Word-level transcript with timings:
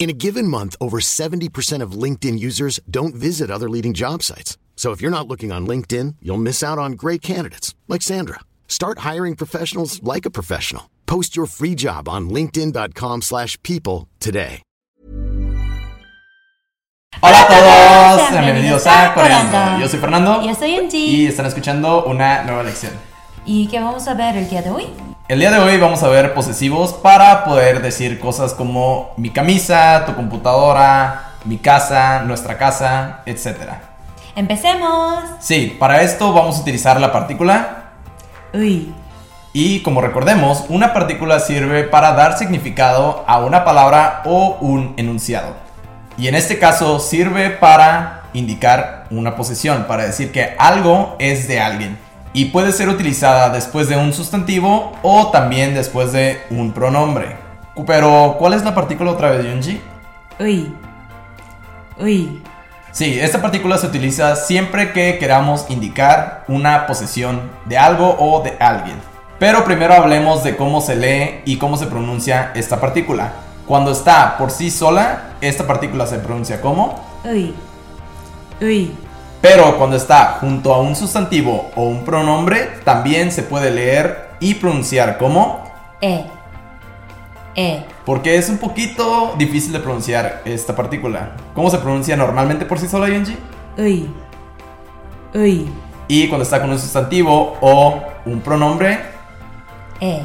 In 0.00 0.08
a 0.08 0.14
given 0.14 0.48
month, 0.48 0.76
over 0.80 0.98
70% 0.98 1.82
of 1.82 1.92
LinkedIn 1.92 2.38
users 2.38 2.80
don't 2.90 3.14
visit 3.14 3.50
other 3.50 3.68
leading 3.68 3.92
job 3.92 4.22
sites. 4.22 4.56
So 4.74 4.92
if 4.92 5.02
you're 5.02 5.10
not 5.10 5.28
looking 5.28 5.52
on 5.52 5.66
LinkedIn, 5.66 6.14
you'll 6.22 6.38
miss 6.38 6.62
out 6.62 6.78
on 6.78 6.92
great 6.92 7.20
candidates 7.20 7.74
like 7.86 8.00
Sandra. 8.00 8.40
Start 8.66 9.00
hiring 9.00 9.36
professionals 9.36 10.02
like 10.02 10.24
a 10.24 10.30
professional. 10.30 10.88
Post 11.04 11.36
your 11.36 11.44
free 11.44 11.74
job 11.74 12.08
on 12.08 12.30
linkedin.com/people 12.30 13.20
slash 13.20 13.58
people 13.62 14.08
today. 14.20 14.62
Hola 17.22 17.42
a 17.42 17.46
todos, 17.48 18.30
bienvenidos 18.30 18.44
bienvenidos 18.46 18.86
a 18.86 19.10
a 19.10 19.14
Coreando. 19.14 19.50
Coreando. 19.52 19.80
Yo 19.82 19.88
soy 19.88 19.98
Fernando 20.00 20.42
Yo 20.46 20.54
soy 20.54 20.76
Angie. 20.76 20.98
y 20.98 21.26
están 21.26 21.44
escuchando 21.44 22.04
una 22.06 22.44
nueva 22.44 22.62
lección. 22.62 23.09
¿Y 23.52 23.66
qué 23.66 23.80
vamos 23.80 24.06
a 24.06 24.14
ver 24.14 24.36
el 24.36 24.48
día 24.48 24.62
de 24.62 24.70
hoy? 24.70 24.86
El 25.26 25.40
día 25.40 25.50
de 25.50 25.58
hoy 25.58 25.76
vamos 25.76 26.04
a 26.04 26.08
ver 26.08 26.34
posesivos 26.34 26.92
para 26.92 27.42
poder 27.42 27.82
decir 27.82 28.20
cosas 28.20 28.54
como 28.54 29.10
mi 29.16 29.30
camisa, 29.30 30.04
tu 30.06 30.14
computadora, 30.14 31.32
mi 31.44 31.58
casa, 31.58 32.22
nuestra 32.22 32.56
casa, 32.56 33.22
etc. 33.26 33.72
¡Empecemos! 34.36 35.24
Sí, 35.40 35.76
para 35.80 36.02
esto 36.02 36.32
vamos 36.32 36.58
a 36.58 36.60
utilizar 36.60 37.00
la 37.00 37.10
partícula 37.10 37.86
Uy. 38.54 38.94
y 39.52 39.80
como 39.80 40.00
recordemos, 40.00 40.66
una 40.68 40.92
partícula 40.92 41.40
sirve 41.40 41.82
para 41.82 42.12
dar 42.12 42.38
significado 42.38 43.24
a 43.26 43.40
una 43.40 43.64
palabra 43.64 44.22
o 44.26 44.58
un 44.60 44.94
enunciado. 44.96 45.56
Y 46.16 46.28
en 46.28 46.36
este 46.36 46.60
caso 46.60 47.00
sirve 47.00 47.50
para 47.50 48.26
indicar 48.32 49.08
una 49.10 49.34
posesión, 49.34 49.86
para 49.88 50.04
decir 50.04 50.30
que 50.30 50.54
algo 50.56 51.16
es 51.18 51.48
de 51.48 51.60
alguien. 51.60 52.09
Y 52.32 52.46
puede 52.46 52.72
ser 52.72 52.88
utilizada 52.88 53.50
después 53.50 53.88
de 53.88 53.96
un 53.96 54.12
sustantivo 54.12 54.92
o 55.02 55.30
también 55.30 55.74
después 55.74 56.12
de 56.12 56.42
un 56.50 56.72
pronombre. 56.72 57.36
Pero, 57.86 58.36
¿cuál 58.38 58.54
es 58.54 58.64
la 58.64 58.74
partícula 58.74 59.10
otra 59.10 59.30
vez, 59.30 59.44
Yunji? 59.44 59.80
Uy. 60.38 60.72
Uy. 61.98 62.42
Sí, 62.92 63.18
esta 63.20 63.40
partícula 63.40 63.78
se 63.78 63.86
utiliza 63.86 64.36
siempre 64.36 64.92
que 64.92 65.18
queramos 65.18 65.66
indicar 65.70 66.44
una 66.48 66.86
posesión 66.86 67.40
de 67.66 67.78
algo 67.78 68.16
o 68.18 68.42
de 68.42 68.56
alguien. 68.58 68.96
Pero 69.38 69.64
primero 69.64 69.94
hablemos 69.94 70.44
de 70.44 70.56
cómo 70.56 70.80
se 70.80 70.96
lee 70.96 71.40
y 71.44 71.56
cómo 71.56 71.76
se 71.76 71.86
pronuncia 71.86 72.52
esta 72.54 72.80
partícula. 72.80 73.32
Cuando 73.66 73.92
está 73.92 74.36
por 74.36 74.50
sí 74.50 74.70
sola, 74.70 75.34
esta 75.40 75.66
partícula 75.66 76.06
se 76.06 76.18
pronuncia 76.18 76.60
como, 76.60 77.00
Uy. 77.24 77.54
Uy. 78.60 78.92
Pero 79.40 79.78
cuando 79.78 79.96
está 79.96 80.38
junto 80.40 80.74
a 80.74 80.80
un 80.80 80.94
sustantivo 80.94 81.70
o 81.74 81.84
un 81.84 82.04
pronombre, 82.04 82.80
también 82.84 83.32
se 83.32 83.42
puede 83.42 83.70
leer 83.70 84.30
y 84.40 84.54
pronunciar 84.54 85.18
como, 85.18 85.64
E. 86.00 86.24
E. 87.54 87.84
porque 88.04 88.36
es 88.36 88.48
un 88.48 88.58
poquito 88.58 89.34
difícil 89.36 89.72
de 89.72 89.80
pronunciar 89.80 90.42
esta 90.44 90.76
partícula. 90.76 91.32
¿Cómo 91.54 91.70
se 91.70 91.78
pronuncia 91.78 92.16
normalmente 92.16 92.64
por 92.64 92.78
sí 92.78 92.88
sola, 92.88 93.08
Yunji? 93.08 93.36
Uy. 93.76 94.10
Uy. 95.34 95.70
Y 96.06 96.28
cuando 96.28 96.42
está 96.42 96.60
con 96.60 96.70
un 96.70 96.78
sustantivo 96.78 97.56
o 97.60 98.02
un 98.26 98.40
pronombre, 98.40 99.00
E. 100.00 100.22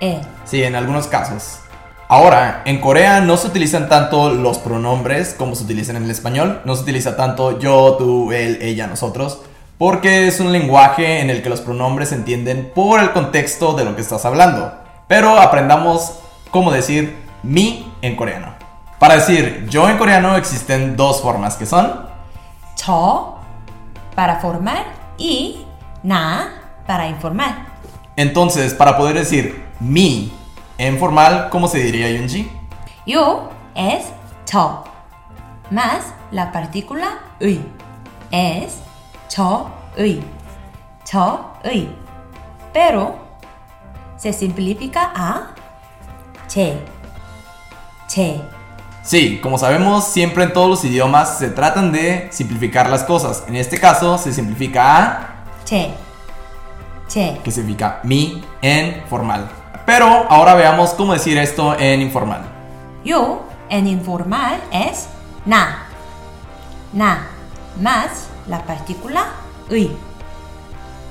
E. 0.00 0.20
sí, 0.44 0.62
en 0.62 0.74
algunos 0.74 1.06
casos. 1.06 1.60
Ahora, 2.08 2.62
en 2.66 2.80
Corea 2.80 3.20
no 3.20 3.36
se 3.36 3.48
utilizan 3.48 3.88
tanto 3.88 4.30
los 4.30 4.58
pronombres 4.58 5.34
como 5.34 5.56
se 5.56 5.64
utilizan 5.64 5.96
en 5.96 6.04
el 6.04 6.10
español. 6.10 6.60
No 6.64 6.76
se 6.76 6.82
utiliza 6.82 7.16
tanto 7.16 7.58
yo, 7.58 7.96
tú, 7.98 8.30
él, 8.30 8.58
ella, 8.62 8.86
nosotros. 8.86 9.40
Porque 9.76 10.28
es 10.28 10.38
un 10.38 10.52
lenguaje 10.52 11.20
en 11.20 11.30
el 11.30 11.42
que 11.42 11.48
los 11.48 11.60
pronombres 11.60 12.10
se 12.10 12.14
entienden 12.14 12.70
por 12.72 13.00
el 13.00 13.10
contexto 13.10 13.72
de 13.72 13.84
lo 13.84 13.96
que 13.96 14.02
estás 14.02 14.24
hablando. 14.24 14.72
Pero 15.08 15.38
aprendamos 15.38 16.20
cómo 16.52 16.70
decir 16.70 17.16
mi 17.42 17.92
en 18.02 18.14
coreano. 18.14 18.54
Para 19.00 19.16
decir 19.16 19.66
yo 19.68 19.88
en 19.88 19.98
coreano 19.98 20.36
existen 20.36 20.96
dos 20.96 21.20
formas 21.20 21.56
que 21.56 21.66
son 21.66 22.06
저 22.76 23.36
para 24.14 24.38
formar 24.40 24.86
y 25.18 25.64
나 26.02 26.48
para 26.86 27.08
informar. 27.08 27.66
Entonces, 28.16 28.72
para 28.74 28.96
poder 28.96 29.16
decir 29.16 29.64
mi 29.80 30.32
en 30.78 30.98
formal, 30.98 31.48
¿cómo 31.50 31.68
se 31.68 31.78
diría 31.78 32.10
Yunji? 32.10 32.50
Yo 33.06 33.50
es 33.74 34.06
to 34.50 34.84
más 35.70 36.12
la 36.30 36.52
partícula 36.52 37.18
ui. 37.40 37.60
Es 38.30 38.78
cho 39.28 39.70
ui. 39.98 40.22
Cho 41.04 41.52
ui. 41.64 41.88
Pero 42.72 43.16
se 44.16 44.32
simplifica 44.32 45.12
a 45.14 45.54
che. 46.48 46.78
Che. 48.08 48.40
Sí, 49.02 49.40
como 49.40 49.56
sabemos, 49.56 50.04
siempre 50.04 50.44
en 50.44 50.52
todos 50.52 50.68
los 50.68 50.84
idiomas 50.84 51.38
se 51.38 51.48
tratan 51.48 51.92
de 51.92 52.28
simplificar 52.32 52.90
las 52.90 53.04
cosas. 53.04 53.44
En 53.46 53.56
este 53.56 53.78
caso, 53.78 54.18
se 54.18 54.32
simplifica 54.32 54.96
a 54.96 55.26
che. 55.64 55.94
Che. 57.08 57.40
Que 57.42 57.50
significa 57.50 58.00
mi 58.02 58.44
en 58.60 59.04
formal. 59.08 59.48
Pero 59.86 60.26
ahora 60.28 60.54
veamos 60.54 60.90
cómo 60.90 61.12
decir 61.12 61.38
esto 61.38 61.78
en 61.78 62.02
informal. 62.02 62.42
Yo 63.04 63.44
en 63.70 63.86
informal 63.86 64.60
es 64.72 65.08
na. 65.46 65.86
Na 66.92 67.36
más 67.80 68.28
la 68.46 68.62
partícula 68.64 69.26
y. 69.70 69.90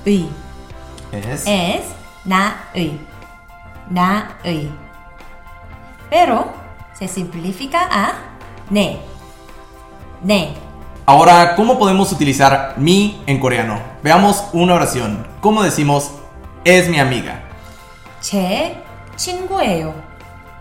Y. 0.05 0.29
Es. 1.11 1.43
Es 1.45 1.81
na 2.25 2.65
y. 2.73 2.99
Na 3.89 4.37
y. 4.43 4.69
Pero 6.09 6.51
se 6.93 7.07
simplifica 7.07 7.87
a 7.89 8.13
ne. 8.69 8.99
Ne. 10.23 10.53
Ahora, 11.05 11.55
¿cómo 11.55 11.77
podemos 11.77 12.11
utilizar 12.11 12.73
mi 12.77 13.21
en 13.27 13.39
coreano? 13.39 13.79
Veamos 14.01 14.45
una 14.53 14.73
oración. 14.73 15.25
¿Cómo 15.39 15.61
decimos 15.61 16.11
es 16.63 16.89
mi 16.89 16.99
amiga? 16.99 17.44
제 18.24 18.82
친구예요 19.16 19.94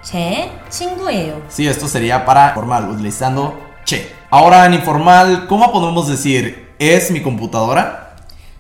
제 0.02 0.52
친구예요 0.70 1.42
Sí, 1.50 1.68
esto 1.68 1.88
sería 1.88 2.26
para 2.26 2.54
formal, 2.54 2.90
utilizando 2.90 3.58
che. 3.86 4.16
Ahora 4.32 4.66
en 4.66 4.74
informal, 4.76 5.48
¿cómo 5.48 5.72
podemos 5.72 6.08
decir 6.08 6.74
es 6.80 7.12
mi 7.12 7.22
computadora? 7.22 8.16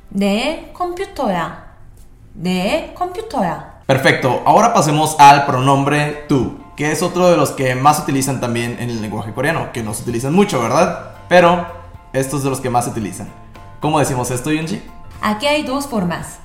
내 0.10 0.72
컴퓨터야 0.74 1.64
내 2.34 2.94
컴퓨터야 2.96 3.80
Perfecto, 3.86 4.44
ahora 4.46 4.74
pasemos 4.74 5.16
al 5.20 5.46
pronombre 5.46 6.26
tú, 6.28 6.60
que 6.76 6.92
es 6.92 7.02
otro 7.02 7.30
de 7.32 7.38
los 7.38 7.52
que 7.52 7.74
más 7.76 7.98
se 7.98 8.04
utilizan 8.04 8.40
también 8.40 8.78
en 8.80 8.90
el 8.90 9.02
lenguaje 9.02 9.34
coreano, 9.34 9.72
que 9.74 9.82
no 9.82 9.96
se 9.96 10.04
utilizan 10.04 10.34
mucho, 10.34 10.62
¿verdad? 10.62 11.16
Pero 11.28 11.66
estos 12.14 12.44
de 12.44 12.50
los 12.52 12.60
que 12.62 12.70
más 12.70 12.86
se 12.86 12.92
utilizan. 12.92 13.28
¿Cómo 13.80 13.98
decimos 13.98 14.30
esto, 14.30 14.52
Yunji? 14.52 14.82
Aquí 15.22 15.48
hay 15.48 15.64
dos 15.64 15.88
formas. 15.88 16.40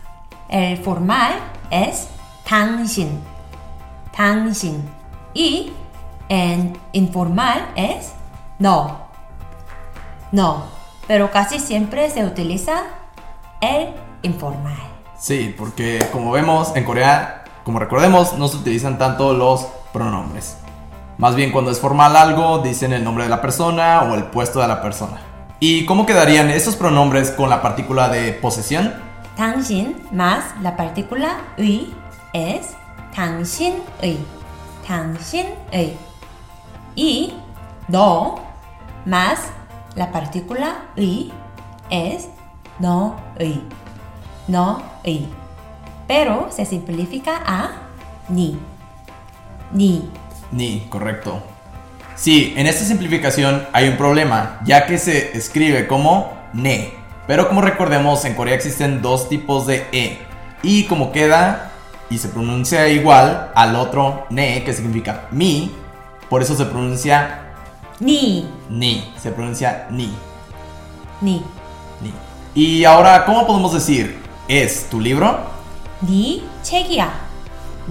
El 0.49 0.79
formal 0.79 1.35
es 1.71 2.09
당신, 2.49 3.23
당신. 4.13 4.83
Y 5.35 5.73
en 6.29 6.79
informal 6.93 7.69
es 7.77 8.13
no, 8.59 8.99
no. 10.33 10.65
Pero 11.07 11.31
casi 11.31 11.59
siempre 11.59 12.09
se 12.11 12.25
utiliza 12.25 12.83
el 13.61 13.89
informal. 14.23 14.77
Sí, 15.19 15.55
porque 15.57 16.07
como 16.13 16.31
vemos 16.31 16.75
en 16.77 16.85
Corea, 16.85 17.45
como 17.65 17.79
recordemos, 17.79 18.35
no 18.39 18.49
se 18.49 18.57
utilizan 18.59 18.99
tanto 18.99 19.33
los 19.35 19.67
pronombres. 19.93 20.57
Más 21.19 21.35
bien 21.35 21.53
cuando 21.53 21.71
es 21.71 21.79
formal 21.79 22.17
algo, 22.17 22.59
dicen 22.59 22.93
el 22.93 23.05
nombre 23.05 23.25
de 23.25 23.31
la 23.31 23.41
persona 23.41 24.03
o 24.03 24.15
el 24.15 24.25
puesto 24.25 24.61
de 24.61 24.69
la 24.69 24.83
persona. 24.83 25.21
¿Y 25.61 25.87
cómo 25.87 26.07
quedarían 26.07 26.51
esos 26.51 26.77
pronombres 26.77 27.31
con 27.31 27.49
la 27.49 27.63
partícula 27.63 28.09
de 28.09 28.33
posesión? 28.33 28.93
당신 29.37 29.97
más 30.13 30.45
la 30.63 30.77
partícula 30.77 31.39
의 31.57 31.93
es 32.33 32.77
당신의, 33.15 34.19
당신의. 34.87 35.97
Y 36.97 37.35
no 37.89 38.37
más 39.05 39.41
la 39.95 40.11
partícula 40.11 40.89
의 40.97 41.33
es 41.91 42.29
너의, 42.79 43.63
너의. 44.49 45.29
Pero 46.07 46.49
se 46.51 46.65
simplifica 46.65 47.43
a 47.47 47.71
ni, 48.29 48.59
ni. 49.73 50.11
Ni, 50.51 50.87
correcto. 50.91 51.43
Sí, 52.17 52.55
en 52.57 52.67
esta 52.67 52.85
simplificación 52.85 53.67
hay 53.73 53.89
un 53.89 53.97
problema, 53.97 54.61
ya 54.65 54.87
que 54.87 54.99
se 54.99 55.37
escribe 55.37 55.87
como 55.87 56.33
ne. 56.53 56.93
Pero 57.27 57.49
como 57.49 57.61
recordemos, 57.61 58.25
en 58.25 58.35
Corea 58.35 58.55
existen 58.55 59.03
dos 59.03 59.29
tipos 59.29 59.67
de 59.67 59.87
e. 59.93 60.19
Y 60.63 60.85
como 60.85 61.11
queda 61.11 61.68
y 62.10 62.18
se 62.18 62.30
pronuncia 62.30 62.88
igual 62.88 63.52
al 63.56 63.76
otro 63.76 64.26
ne, 64.30 64.64
que 64.64 64.74
significa 64.74 65.28
mi, 65.32 65.72
por 66.30 66.42
eso 66.42 66.56
se 66.56 66.66
pronuncia 66.66 67.50
ni. 68.00 68.50
Ni, 68.70 69.14
se 69.22 69.32
pronuncia 69.32 69.88
ni. 69.90 70.14
Ni. 71.22 71.44
Ni. 72.02 72.14
Y 72.54 72.86
ahora, 72.86 73.26
¿cómo 73.26 73.46
podemos 73.46 73.74
decir 73.74 74.22
es 74.48 74.90
tu 74.90 75.02
libro? 75.02 75.38
Ni 76.02 76.44
chegia. 76.64 77.10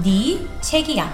Ni 0.02 0.46
chegia. 0.60 1.06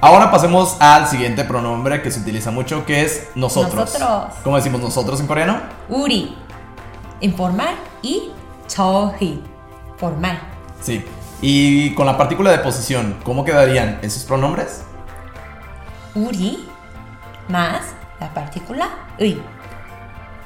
Ahora 0.00 0.30
pasemos 0.30 0.76
al 0.80 1.08
siguiente 1.08 1.44
pronombre 1.44 2.02
que 2.02 2.10
se 2.10 2.20
utiliza 2.20 2.50
mucho, 2.50 2.84
que 2.84 3.02
es 3.02 3.28
nosotros. 3.34 3.92
Nosotros. 3.98 4.34
¿Cómo 4.44 4.56
decimos 4.56 4.82
nosotros 4.82 5.18
en 5.20 5.26
coreano? 5.26 5.60
Uri. 5.88 6.36
Informal 7.20 7.74
y 8.02 8.30
chohi. 8.68 9.42
Formal. 9.96 10.38
Sí. 10.82 11.02
Y 11.42 11.94
con 11.94 12.06
la 12.06 12.16
partícula 12.16 12.50
de 12.50 12.58
posición, 12.58 13.18
¿cómo 13.22 13.44
quedarían 13.44 13.98
esos 14.02 14.24
pronombres? 14.24 14.82
Uri 16.14 16.66
más 17.48 17.82
la 18.20 18.32
partícula 18.32 18.88
ui. 19.20 19.40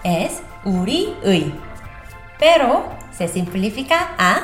Es 0.03 0.43
uri 0.65 1.15
ui. 1.25 1.55
Pero 2.39 2.85
se 3.13 3.29
simplifica 3.29 4.15
a 4.19 4.41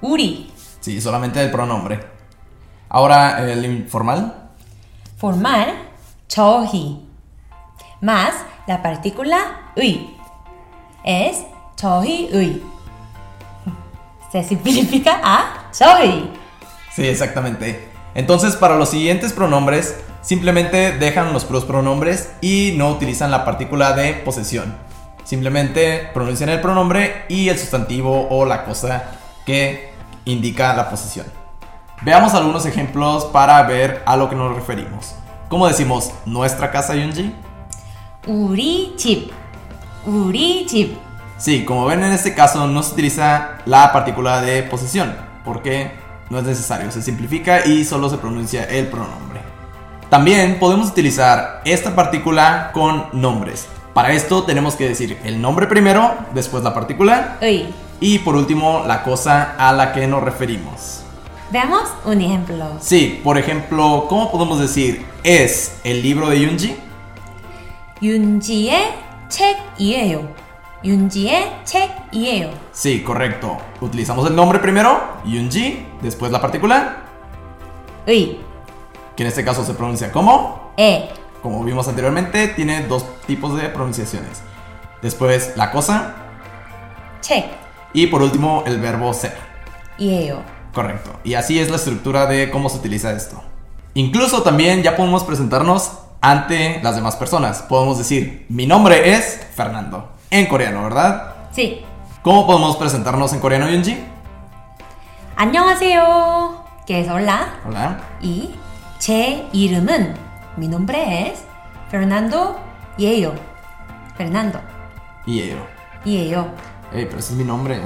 uri. 0.00 0.52
Sí, 0.80 1.00
solamente 1.00 1.42
el 1.42 1.50
pronombre. 1.50 2.00
Ahora 2.88 3.48
el 3.50 3.64
informal. 3.64 4.50
Formal, 5.16 5.74
chohi. 6.28 7.06
Más 8.00 8.34
la 8.66 8.82
partícula 8.82 9.72
ui. 9.76 10.16
Es 11.04 11.44
chohi 11.76 12.30
ui. 12.32 12.62
Se 14.32 14.44
simplifica 14.44 15.20
a 15.22 15.57
soy. 15.70 16.30
Sí, 16.94 17.06
exactamente. 17.06 17.88
Entonces, 18.14 18.56
para 18.56 18.76
los 18.76 18.88
siguientes 18.90 19.32
pronombres, 19.32 19.96
simplemente 20.22 20.92
dejan 20.92 21.32
los 21.32 21.44
pronombres 21.44 22.32
y 22.40 22.74
no 22.76 22.90
utilizan 22.90 23.30
la 23.30 23.44
partícula 23.44 23.92
de 23.92 24.14
posesión. 24.14 24.74
Simplemente 25.24 26.08
pronuncian 26.14 26.48
el 26.48 26.60
pronombre 26.60 27.24
y 27.28 27.48
el 27.48 27.58
sustantivo 27.58 28.28
o 28.30 28.44
la 28.44 28.64
cosa 28.64 29.04
que 29.44 29.90
indica 30.24 30.74
la 30.74 30.88
posesión. 30.90 31.26
Veamos 32.02 32.34
algunos 32.34 32.64
ejemplos 32.64 33.26
para 33.26 33.62
ver 33.64 34.02
a 34.06 34.16
lo 34.16 34.30
que 34.30 34.36
nos 34.36 34.54
referimos. 34.54 35.14
¿Cómo 35.48 35.66
decimos 35.66 36.12
nuestra 36.26 36.70
casa, 36.70 36.94
Yunji? 36.94 37.34
Uri 38.26 38.94
chip. 38.96 39.30
Uri 40.06 40.64
chip. 40.66 40.96
Sí, 41.38 41.64
como 41.64 41.86
ven 41.86 42.02
en 42.04 42.12
este 42.12 42.34
caso 42.34 42.66
no 42.66 42.82
se 42.82 42.92
utiliza 42.92 43.58
la 43.64 43.92
partícula 43.92 44.40
de 44.40 44.62
posesión, 44.64 45.16
porque 45.47 45.91
no 46.29 46.39
es 46.39 46.45
necesario, 46.45 46.91
se 46.91 47.01
simplifica 47.01 47.65
y 47.65 47.83
solo 47.83 48.09
se 48.09 48.17
pronuncia 48.17 48.63
el 48.63 48.87
pronombre. 48.87 49.41
También 50.09 50.59
podemos 50.59 50.89
utilizar 50.89 51.61
esta 51.65 51.95
partícula 51.95 52.71
con 52.73 53.05
nombres. 53.13 53.67
Para 53.93 54.11
esto 54.11 54.43
tenemos 54.43 54.75
que 54.75 54.87
decir 54.87 55.19
el 55.23 55.41
nombre 55.41 55.67
primero, 55.67 56.15
después 56.33 56.63
la 56.63 56.73
partícula 56.73 57.37
의. 57.41 57.73
y 57.99 58.19
por 58.19 58.35
último 58.35 58.83
la 58.87 59.03
cosa 59.03 59.55
a 59.57 59.71
la 59.73 59.93
que 59.93 60.07
nos 60.07 60.23
referimos. 60.23 61.03
Veamos 61.51 61.83
un 62.05 62.19
ejemplo. 62.21 62.65
Sí, 62.81 63.21
por 63.23 63.37
ejemplo, 63.37 64.07
¿cómo 64.09 64.31
podemos 64.31 64.59
decir 64.59 65.05
es 65.23 65.77
el 65.83 66.01
libro 66.01 66.29
de 66.29 66.41
Yunji? 66.41 66.77
윤지의 68.03 68.99
책이에요. 69.29 70.27
윤지의 70.83 71.61
책이에요. 71.63 72.51
Sí, 72.73 73.03
correcto. 73.03 73.57
Utilizamos 73.81 74.27
el 74.27 74.35
nombre 74.35 74.59
primero, 74.59 74.99
Yunji, 75.25 75.85
después 76.01 76.31
la 76.31 76.41
partícula, 76.41 76.97
의. 78.05 78.39
que 79.15 79.23
en 79.23 79.27
este 79.27 79.45
caso 79.45 79.63
se 79.63 79.73
pronuncia 79.73 80.11
como 80.11 80.73
에. 80.77 81.09
Como 81.41 81.63
vimos 81.63 81.87
anteriormente, 81.87 82.49
tiene 82.49 82.85
dos 82.87 83.05
tipos 83.25 83.55
de 83.55 83.69
pronunciaciones. 83.69 84.41
Después 85.01 85.53
la 85.55 85.71
cosa 85.71 86.15
책. 87.21 87.45
y 87.93 88.07
por 88.07 88.21
último 88.21 88.63
el 88.65 88.79
verbo 88.79 89.13
ser. 89.13 89.37
이에요. 89.97 90.41
Correcto. 90.73 91.11
Y 91.23 91.35
así 91.35 91.59
es 91.59 91.69
la 91.69 91.75
estructura 91.75 92.25
de 92.25 92.49
cómo 92.49 92.67
se 92.67 92.77
utiliza 92.77 93.13
esto. 93.13 93.41
Incluso 93.93 94.41
también 94.41 94.81
ya 94.81 94.95
podemos 94.97 95.23
presentarnos 95.23 95.91
ante 96.19 96.81
las 96.81 96.95
demás 96.95 97.15
personas. 97.15 97.61
Podemos 97.61 97.99
decir, 97.99 98.45
mi 98.49 98.65
nombre 98.65 99.13
es 99.13 99.39
Fernando. 99.55 100.09
En 100.29 100.47
coreano, 100.47 100.83
¿verdad? 100.83 101.33
Sí. 101.51 101.85
¿Cómo 102.21 102.47
podemos 102.47 102.77
presentarnos 102.77 103.33
en 103.33 103.39
coreano, 103.39 103.69
Yunji? 103.69 104.03
안녕하세요. 105.35 106.63
Que 106.85 107.01
es 107.01 107.09
hola. 107.09 107.55
Hola. 107.65 107.99
Y 108.21 108.53
제 108.99 109.47
이름은 109.53 110.15
mi 110.57 110.67
nombre 110.67 111.27
es 111.29 111.43
Fernando 111.89 112.59
예요. 112.99 113.33
Fernando 114.17 114.59
Y 115.25 115.49
yo. 115.49 115.57
예요. 116.05 116.47
Ey, 116.93 117.05
pero 117.05 117.19
ese 117.19 117.33
es 117.33 117.37
mi 117.37 117.43
nombre. 117.43 117.79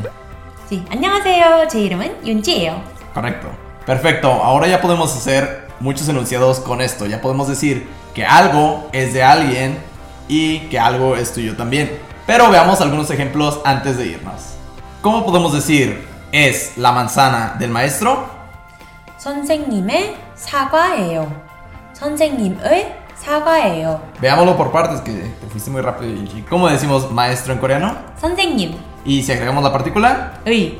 Sí. 0.69 0.84
안녕하세요. 0.90 1.68
제 1.69 1.81
이름은 1.81 2.25
윤지예요. 2.25 2.81
Correcto. 3.14 3.50
Perfecto. 3.86 4.30
Ahora 4.30 4.68
ya 4.68 4.81
podemos 4.81 5.16
hacer 5.16 5.68
muchos 5.80 6.10
enunciados 6.10 6.60
con 6.60 6.81
esto. 6.81 7.06
Ya 7.06 7.22
podemos 7.22 7.48
decir 7.48 7.88
que 8.14 8.25
algo 8.25 8.90
es 8.92 9.14
de 9.14 9.24
alguien 9.24 9.78
y 10.28 10.60
que 10.69 10.80
algo 10.80 11.16
es 11.16 11.31
tuyo 11.34 11.56
también. 11.56 11.98
Pero 12.25 12.50
veamos 12.50 12.81
algunos 12.81 13.10
ejemplos 13.10 13.60
antes 13.64 13.98
de 13.98 14.08
irnos. 14.08 14.56
¿Cómo 15.02 15.25
podemos 15.25 15.54
decir 15.54 16.06
es 16.31 16.78
la 16.78 16.92
manzana 16.92 17.56
del 17.58 17.69
maestro? 17.69 18.30
선생님의 19.18 20.16
사과예요. 20.36 21.31
선생님의 21.94 22.96
사과예요. 23.16 24.02
Veámoslo 24.22 24.56
por 24.56 24.72
partes, 24.72 25.02
que 25.02 25.12
te 25.12 25.48
fuiste 25.48 25.72
muy 25.72 25.81
rápido. 25.81 26.14
Gigi. 26.16 26.44
¿Cómo 26.44 26.68
decimos 26.68 27.12
maestro 27.12 27.54
en 27.54 27.60
coreano? 27.60 27.96
선생님 28.19 28.75
Y 29.06 29.24
si 29.24 29.31
agregamos 29.31 29.64
la 29.64 29.72
partícula 29.72 30.34
의 30.46 30.80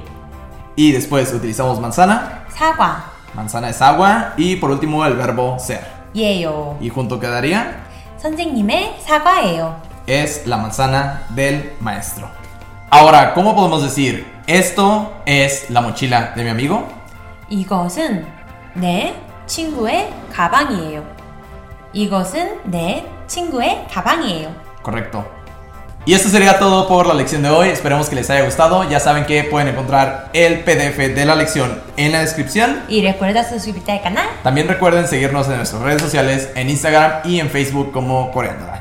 y 0.76 0.92
después 0.92 1.34
utilizamos 1.34 1.80
manzana, 1.80 2.46
사과 2.56 3.06
manzana 3.34 3.70
es 3.70 3.82
agua 3.82 4.34
y 4.38 4.58
por 4.58 4.70
último 4.70 5.04
el 5.06 5.16
verbo 5.16 5.58
ser. 5.60 5.82
예요. 6.14 6.78
Y 6.80 6.90
junto 6.90 7.20
quedaría 7.20 7.84
선생님의 8.18 9.00
사과예요. 9.02 9.82
es 10.06 10.48
la 10.48 10.58
manzana 10.58 11.24
del 11.30 11.74
maestro. 11.80 12.30
Ahora, 12.90 13.34
¿cómo 13.34 13.56
podemos 13.56 13.84
decir 13.84 14.26
esto 14.48 15.14
es 15.26 15.70
la 15.70 15.82
mochila 15.82 16.34
de 16.36 16.44
mi 16.44 16.50
amigo? 16.50 16.88
이것은 17.50 18.26
내 18.74 19.16
친구의 19.46 20.14
가방이에요. 20.34 21.04
이것은 21.94 22.60
내 22.66 23.06
친구의 23.28 23.88
가방이에요. 23.92 24.50
Correcto. 24.84 25.38
Y 26.06 26.14
esto 26.14 26.30
sería 26.30 26.58
todo 26.58 26.88
por 26.88 27.06
la 27.06 27.14
lección 27.14 27.44
de 27.44 27.50
hoy. 27.50 27.68
Esperemos 27.68 28.08
que 28.08 28.16
les 28.16 28.30
haya 28.30 28.46
gustado. 28.46 28.90
Ya 28.90 29.02
saben 29.02 29.26
que 29.26 29.44
pueden 29.44 29.68
encontrar 29.68 30.30
el 30.32 30.62
PDF 30.62 30.98
de 31.14 31.26
la 31.26 31.36
lección 31.36 31.82
en 31.98 32.14
la 32.14 32.22
descripción. 32.22 32.84
Y 32.88 33.02
recuerda 33.02 33.44
suscribirte 33.44 33.92
al 33.92 34.02
canal. 34.02 34.26
También 34.42 34.70
recuerden 34.70 35.06
seguirnos 35.06 35.50
en 35.50 35.58
nuestras 35.58 35.82
redes 35.82 36.02
sociales, 36.02 36.50
en 36.56 36.70
Instagram 36.70 37.24
y 37.26 37.42
en 37.42 37.50
Facebook 37.50 37.92
como 37.92 38.32
Coreandora. 38.32 38.81